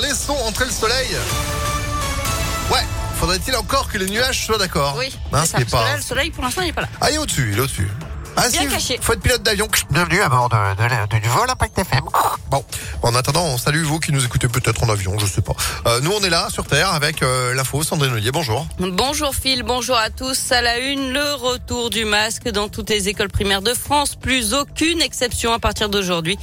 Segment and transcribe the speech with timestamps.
[0.00, 1.10] Laissons entrer le soleil.
[2.72, 2.80] Ouais,
[3.16, 5.84] faudrait-il encore que les nuages soient d'accord Oui, Hein, c'est ce ça, parce que pas-
[5.84, 6.88] là, le soleil, pour l'instant, il n'est pas là.
[7.02, 7.88] Ah, il est au-dessus, il est au-dessus.
[8.36, 8.98] Ah, Bien si, caché.
[9.00, 9.68] Faut être pilote d'avion.
[9.90, 12.04] Bienvenue à bord de, du vol Impact FM.
[12.50, 12.64] Bon,
[13.02, 15.54] en attendant, on salue vous qui nous écoutez peut-être en avion, je sais pas.
[15.86, 17.82] Euh, nous, on est là, sur Terre, avec euh, l'info.
[17.82, 18.66] Sandrine Ollier, bonjour.
[18.78, 20.52] Bonjour Phil, bonjour à tous.
[20.52, 24.16] À la une, le retour du masque dans toutes les écoles primaires de France.
[24.16, 26.38] Plus aucune exception à partir d'aujourd'hui.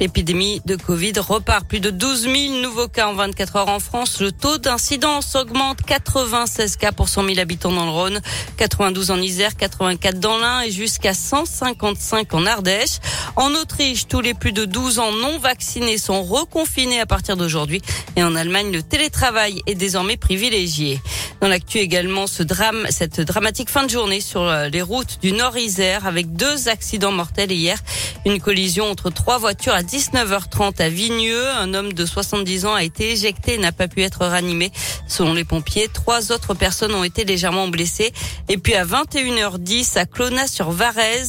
[0.00, 1.66] L'épidémie de Covid repart.
[1.66, 4.20] Plus de 12 000 nouveaux cas en 24 heures en France.
[4.20, 8.20] Le taux d'incidence augmente 96 cas pour 100 000 habitants dans le Rhône,
[8.56, 12.98] 92 en Isère, 84 dans l'Ain et jusqu'à 155 en Ardèche.
[13.36, 17.80] En Autriche, tous les plus de 12 ans non vaccinés sont reconfinés à partir d'aujourd'hui.
[18.16, 21.00] Et en Allemagne, le télétravail est désormais privilégié.
[21.40, 25.32] Dans l'actu également, ce drame, cette dramatique fin de journée sur euh, les routes du
[25.32, 27.78] Nord-Isère avec deux accidents mortels hier.
[28.26, 31.48] Une collision entre trois voitures à 19h30 à Vigneux.
[31.48, 34.70] Un homme de 70 ans a été éjecté et n'a pas pu être ranimé.
[35.08, 38.12] Selon les pompiers, trois autres personnes ont été légèrement blessées.
[38.48, 40.06] Et puis à 21h10 à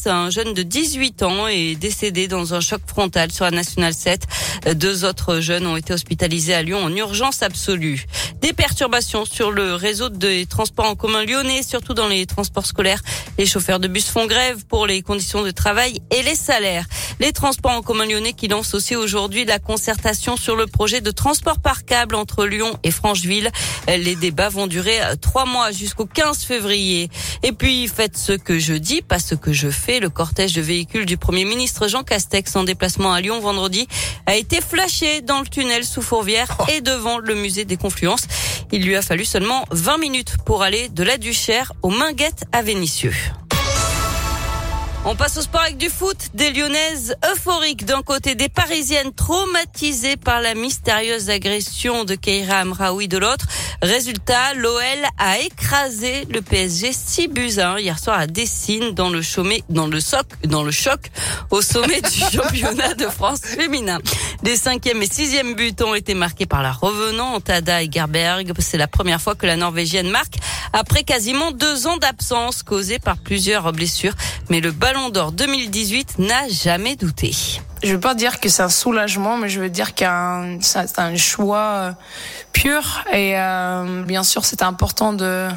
[0.05, 4.25] Un jeune de 18 ans est décédé dans un choc frontal sur la Nationale 7.
[4.75, 8.05] Deux autres jeunes ont été hospitalisés à Lyon en urgence absolue.
[8.41, 13.01] Des perturbations sur le réseau des transports en commun lyonnais, surtout dans les transports scolaires.
[13.37, 16.85] Les chauffeurs de bus font grève pour les conditions de travail et les salaires.
[17.19, 21.11] Les transports en commun lyonnais qui lancent aussi aujourd'hui la concertation sur le projet de
[21.11, 23.51] transport par câble entre Lyon et Francheville.
[23.87, 27.09] Les débats vont durer trois mois jusqu'au 15 février.
[27.43, 29.99] Et puis, faites ce que je dis, pas ce que je fais.
[29.99, 33.87] Le cortège de véhicules du Premier ministre Jean Castex en déplacement à Lyon vendredi
[34.25, 38.23] a été flashé dans le tunnel sous Fourvière et devant le musée des Confluences.
[38.71, 42.61] Il lui a fallu seulement 20 minutes pour aller de la Duchère aux Minguettes à
[42.61, 43.13] Vénissieux.
[45.05, 46.15] On passe au sport avec du foot.
[46.33, 53.09] Des Lyonnaises euphoriques d'un côté, des Parisiennes traumatisées par la mystérieuse agression de Keira Amraoui
[53.09, 53.45] de l'autre.
[53.81, 54.81] Résultat, l'OL
[55.17, 59.65] a écrasé le PSG 6 buts à 1 hier soir à Dessine dans le chômé,
[59.67, 61.11] dans le soc, dans le choc
[61.49, 63.99] au sommet du championnat de France féminin.
[64.43, 68.53] Les cinquième et sixième buts ont été marqués par la revenante Ada Egerberg.
[68.59, 70.35] C'est la première fois que la Norvégienne marque
[70.73, 74.13] après quasiment deux ans d'absence causée par plusieurs blessures.
[74.49, 77.31] Mais le Ballon d'Or 2018 n'a jamais douté.
[77.83, 81.15] Je veux pas dire que c'est un soulagement, mais je veux dire qu'un c'est un
[81.15, 81.91] choix euh,
[82.53, 85.47] pur et euh, bien sûr c'était important de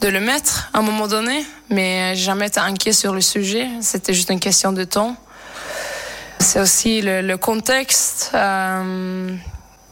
[0.00, 3.68] de le mettre à un moment donné, mais jamais été inquiet sur le sujet.
[3.82, 5.14] C'était juste une question de temps.
[6.38, 9.36] C'est aussi le, le contexte euh,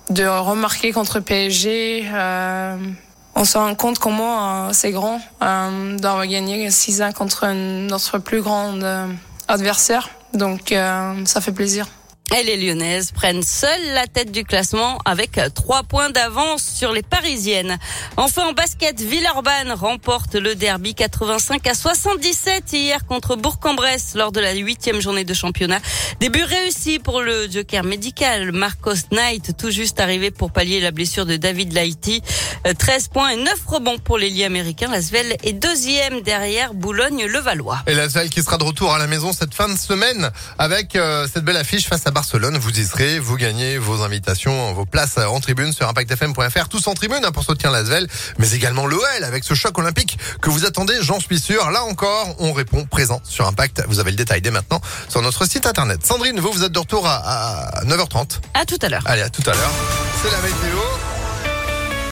[0.08, 2.08] de remarquer contre PSG.
[2.10, 2.76] euh,
[3.38, 8.18] on se rend compte comment euh, c'est grand euh, d'avoir gagné 6 ans contre notre
[8.18, 9.06] plus grand euh,
[9.46, 10.10] adversaire.
[10.34, 10.74] Donc
[11.24, 11.86] ça fait plaisir.
[12.36, 17.02] Et les Lyonnaises prennent seules la tête du classement avec trois points d'avance sur les
[17.02, 17.78] Parisiennes.
[18.18, 24.40] Enfin en basket, Villeurbanne remporte le derby 85 à 77 hier contre Bourg-en-Bresse lors de
[24.40, 25.80] la huitième journée de championnat.
[26.20, 31.24] Début réussi pour le joker médical Marcos Knight, tout juste arrivé pour pallier la blessure
[31.24, 32.22] de David Laïti.
[32.66, 34.90] Euh, 13 points et 9 rebonds pour l'ailier américain.
[34.90, 37.78] Lasvel est deuxième derrière Boulogne-le-Valois.
[37.86, 40.94] Et la Salle qui sera de retour à la maison cette fin de semaine avec
[40.94, 42.58] euh, cette belle affiche face à Barcelone.
[42.58, 46.68] Vous y serez, vous gagnez vos invitations, vos places en tribune sur impactfm.fr.
[46.68, 48.08] Tous en tribune hein, pour soutenir l'Asvel,
[48.38, 51.70] mais également l'OL avec ce choc olympique que vous attendez, j'en suis sûr.
[51.70, 53.84] Là encore, on répond présent sur Impact.
[53.86, 56.04] Vous avez le détail dès maintenant sur notre site internet.
[56.04, 58.40] Sandrine, vous, vous êtes de retour à, à 9h30.
[58.54, 59.02] À tout à l'heure.
[59.04, 59.70] Allez, à tout à l'heure.
[60.20, 61.07] C'est la météo.